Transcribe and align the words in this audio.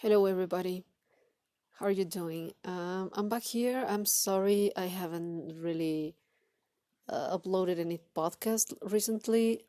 Hello, 0.00 0.26
everybody. 0.26 0.84
How 1.72 1.86
are 1.86 1.90
you 1.90 2.04
doing? 2.04 2.52
Um, 2.64 3.10
I'm 3.14 3.28
back 3.28 3.42
here. 3.42 3.84
I'm 3.88 4.06
sorry 4.06 4.70
I 4.76 4.86
haven't 4.86 5.58
really 5.60 6.14
uh, 7.08 7.36
uploaded 7.36 7.80
any 7.80 7.98
podcast 8.14 8.74
recently. 8.80 9.64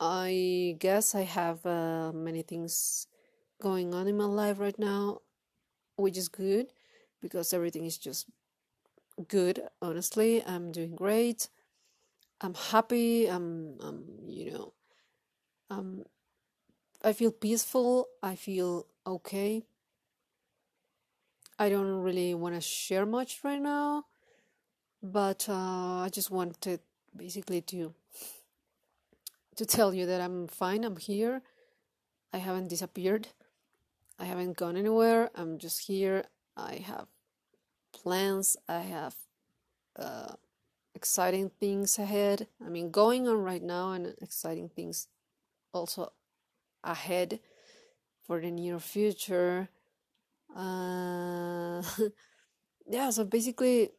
I 0.00 0.74
guess 0.80 1.14
I 1.14 1.20
have 1.20 1.64
uh, 1.64 2.10
many 2.12 2.42
things 2.42 3.06
going 3.62 3.94
on 3.94 4.08
in 4.08 4.16
my 4.16 4.24
life 4.24 4.58
right 4.58 4.76
now, 4.76 5.20
which 5.94 6.18
is 6.18 6.26
good 6.26 6.72
because 7.22 7.52
everything 7.52 7.84
is 7.84 7.96
just 7.96 8.26
good. 9.28 9.62
Honestly, 9.80 10.44
I'm 10.44 10.72
doing 10.72 10.96
great. 10.96 11.48
I'm 12.40 12.54
happy. 12.54 13.30
I'm, 13.30 13.78
I'm 13.78 14.02
you 14.26 14.50
know, 14.50 14.72
I 17.02 17.12
feel 17.12 17.30
peaceful. 17.30 18.08
I 18.22 18.34
feel 18.34 18.86
okay. 19.08 19.64
I 21.58 21.68
don't 21.68 22.02
really 22.02 22.34
want 22.34 22.54
to 22.54 22.60
share 22.60 23.06
much 23.06 23.40
right 23.42 23.60
now, 23.60 24.04
but 25.02 25.48
uh, 25.48 26.04
I 26.04 26.08
just 26.12 26.30
wanted 26.30 26.80
basically 27.16 27.62
to 27.62 27.94
to 29.56 29.66
tell 29.66 29.92
you 29.92 30.06
that 30.06 30.20
I'm 30.20 30.46
fine. 30.46 30.84
I'm 30.84 30.96
here. 30.96 31.42
I 32.32 32.38
haven't 32.38 32.68
disappeared. 32.68 33.28
I 34.18 34.26
haven't 34.26 34.56
gone 34.56 34.76
anywhere. 34.76 35.30
I'm 35.34 35.58
just 35.58 35.86
here. 35.86 36.26
I 36.56 36.76
have 36.86 37.08
plans. 37.92 38.56
I 38.68 38.80
have 38.80 39.16
uh, 39.98 40.34
exciting 40.94 41.50
things 41.58 41.98
ahead. 41.98 42.46
I 42.64 42.68
mean, 42.68 42.92
going 42.92 43.26
on 43.26 43.42
right 43.42 43.62
now, 43.62 43.92
and 43.92 44.14
exciting 44.20 44.68
things 44.68 45.08
also 45.72 46.12
ahead 46.84 47.40
for 48.28 48.40
the 48.40 48.52
near 48.52 48.78
future. 48.78 49.70
Uh, 50.56 51.82
yeah, 52.88 53.10
so 53.10 53.24
basically, 53.24 53.90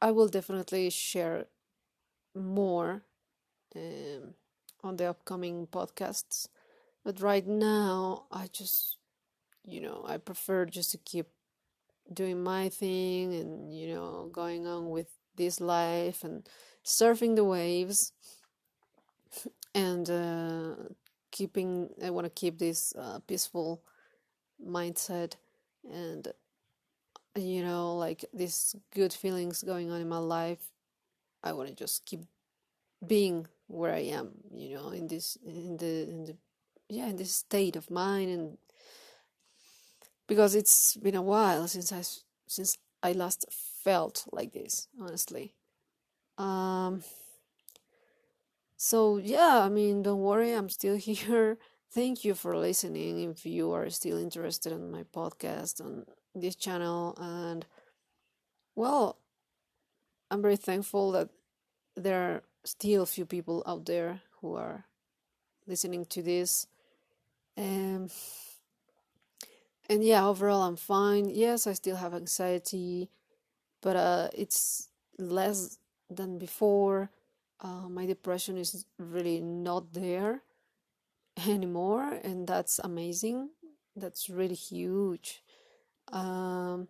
I 0.00 0.10
will 0.10 0.28
definitely 0.28 0.90
share 0.90 1.46
more 2.34 3.04
um, 3.76 4.34
on 4.82 4.96
the 4.96 5.06
upcoming 5.06 5.66
podcasts. 5.68 6.48
But 7.04 7.20
right 7.20 7.46
now, 7.46 8.26
I 8.32 8.48
just, 8.52 8.98
you 9.64 9.80
know, 9.80 10.04
I 10.06 10.18
prefer 10.18 10.66
just 10.66 10.92
to 10.92 10.98
keep 10.98 11.28
doing 12.12 12.42
my 12.42 12.68
thing 12.70 13.34
and, 13.34 13.74
you 13.74 13.94
know, 13.94 14.30
going 14.32 14.66
on 14.66 14.90
with 14.90 15.08
this 15.36 15.60
life 15.60 16.24
and 16.24 16.48
surfing 16.84 17.36
the 17.36 17.44
waves 17.44 18.12
and 19.74 20.08
uh, 20.10 20.74
keeping, 21.34 21.90
I 22.02 22.10
want 22.10 22.24
to 22.26 22.30
keep 22.30 22.58
this 22.58 22.94
uh, 22.96 23.18
peaceful 23.26 23.82
mindset 24.64 25.34
and, 25.92 26.28
you 27.36 27.62
know, 27.62 27.96
like 27.96 28.24
these 28.32 28.74
good 28.94 29.12
feelings 29.12 29.62
going 29.62 29.90
on 29.90 30.00
in 30.00 30.08
my 30.08 30.18
life. 30.18 30.70
I 31.42 31.52
want 31.52 31.68
to 31.68 31.74
just 31.74 32.06
keep 32.06 32.22
being 33.06 33.48
where 33.66 33.92
I 33.92 34.04
am, 34.14 34.30
you 34.54 34.76
know, 34.76 34.90
in 34.90 35.08
this, 35.08 35.36
in 35.44 35.76
the, 35.76 36.08
in 36.08 36.24
the 36.24 36.36
yeah 36.88 37.06
in 37.08 37.16
this 37.16 37.34
state 37.34 37.76
of 37.76 37.90
mind 37.90 38.30
and 38.30 38.58
because 40.26 40.54
it's 40.54 40.96
been 40.96 41.14
a 41.14 41.22
while 41.22 41.66
since 41.66 41.92
I 41.92 42.02
since 42.46 42.78
I 43.02 43.12
last 43.12 43.46
felt 43.50 44.26
like 44.32 44.52
this 44.52 44.88
honestly 45.00 45.54
um 46.38 47.02
so 48.84 49.16
yeah 49.16 49.60
I 49.62 49.70
mean 49.70 50.02
don't 50.02 50.20
worry 50.20 50.52
I'm 50.52 50.68
still 50.68 50.96
here 51.08 51.56
thank 51.90 52.24
you 52.24 52.34
for 52.34 52.54
listening 52.56 53.30
if 53.30 53.46
you 53.46 53.72
are 53.72 53.88
still 53.88 54.18
interested 54.18 54.72
in 54.72 54.90
my 54.90 55.04
podcast 55.04 55.80
on 55.80 56.04
this 56.34 56.54
channel 56.54 57.16
and 57.18 57.64
well 58.76 59.16
I'm 60.30 60.42
very 60.42 60.56
thankful 60.56 61.12
that 61.12 61.30
there 61.96 62.20
are 62.22 62.42
still 62.64 63.02
a 63.02 63.06
few 63.06 63.24
people 63.24 63.62
out 63.66 63.86
there 63.86 64.20
who 64.40 64.54
are 64.54 64.84
listening 65.66 66.04
to 66.06 66.22
this 66.22 66.66
um, 67.56 68.08
and 69.88 70.02
yeah, 70.02 70.26
overall, 70.26 70.62
I'm 70.62 70.76
fine. 70.76 71.28
Yes, 71.28 71.66
I 71.66 71.74
still 71.74 71.96
have 71.96 72.14
anxiety, 72.14 73.10
but 73.82 73.96
uh, 73.96 74.28
it's 74.34 74.88
less 75.18 75.78
than 76.10 76.38
before. 76.38 77.10
Uh, 77.64 77.88
my 77.88 78.04
depression 78.06 78.58
is 78.58 78.84
really 78.98 79.40
not 79.40 79.94
there 79.94 80.42
anymore, 81.48 82.20
and 82.22 82.46
that's 82.46 82.78
amazing. 82.78 83.48
That's 83.96 84.28
really 84.28 84.54
huge. 84.54 85.42
Um, 86.12 86.88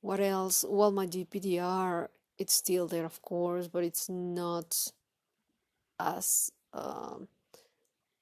what 0.00 0.20
else? 0.20 0.64
Well, 0.68 0.90
my 0.90 1.06
DPDR, 1.06 2.08
it's 2.38 2.52
still 2.54 2.88
there, 2.88 3.04
of 3.04 3.22
course, 3.22 3.68
but 3.68 3.84
it's 3.84 4.08
not 4.08 4.90
as. 6.00 6.50
Um, 6.72 7.28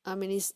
I 0.04 0.14
mean, 0.14 0.30
it's 0.32 0.52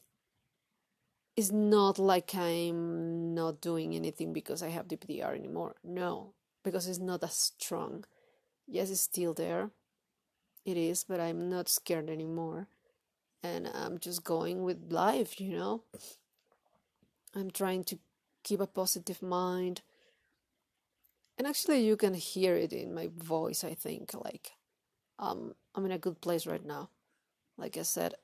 it's 1.36 1.52
not 1.52 1.98
like 1.98 2.34
I'm 2.34 3.34
not 3.34 3.60
doing 3.60 3.94
anything 3.94 4.32
because 4.32 4.62
I 4.62 4.68
have 4.68 4.88
DPDR 4.88 5.34
anymore. 5.34 5.76
No, 5.84 6.34
because 6.64 6.88
it's 6.88 6.98
not 6.98 7.22
as 7.22 7.34
strong. 7.34 8.04
Yes, 8.66 8.90
it's 8.90 9.02
still 9.02 9.34
there. 9.34 9.70
It 10.66 10.76
is, 10.76 11.04
but 11.04 11.20
I'm 11.20 11.48
not 11.48 11.68
scared 11.68 12.10
anymore. 12.10 12.66
And 13.42 13.68
I'm 13.72 13.98
just 13.98 14.24
going 14.24 14.64
with 14.64 14.90
life, 14.92 15.40
you 15.40 15.56
know? 15.56 15.84
I'm 17.34 17.52
trying 17.52 17.84
to 17.84 17.98
keep 18.42 18.60
a 18.60 18.66
positive 18.66 19.22
mind. 19.22 19.82
And 21.38 21.46
actually, 21.46 21.86
you 21.86 21.96
can 21.96 22.14
hear 22.14 22.56
it 22.56 22.72
in 22.72 22.92
my 22.92 23.08
voice, 23.16 23.62
I 23.62 23.74
think. 23.74 24.12
Like, 24.12 24.52
um, 25.20 25.54
I'm 25.74 25.84
in 25.84 25.92
a 25.92 25.98
good 25.98 26.20
place 26.20 26.46
right 26.46 26.64
now. 26.64 26.90
Like 27.56 27.76
I 27.76 27.82
said, 27.82 28.14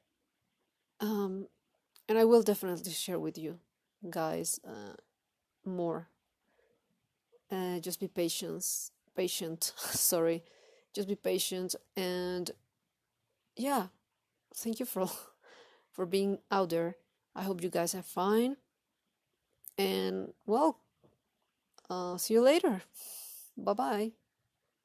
um, 1.00 1.46
and 2.08 2.18
I 2.18 2.24
will 2.24 2.42
definitely 2.42 2.92
share 2.92 3.18
with 3.18 3.38
you 3.38 3.60
guys 4.10 4.58
uh, 4.66 4.96
more. 5.64 6.08
Uh, 7.50 7.78
just 7.78 8.00
be 8.00 8.08
patient, 8.08 8.64
patient. 9.14 9.72
sorry, 9.76 10.42
just 10.94 11.08
be 11.08 11.16
patient, 11.16 11.74
and 11.96 12.50
yeah, 13.56 13.88
thank 14.54 14.80
you 14.80 14.86
for 14.86 15.08
for 15.92 16.06
being 16.06 16.38
out 16.50 16.70
there. 16.70 16.96
I 17.34 17.42
hope 17.42 17.62
you 17.62 17.70
guys 17.70 17.94
are 17.94 18.02
fine, 18.02 18.56
and 19.78 20.32
well, 20.46 20.78
uh, 21.90 22.16
see 22.16 22.34
you 22.34 22.42
later. 22.42 22.82
Bye 23.56 23.74
bye. 23.74 24.12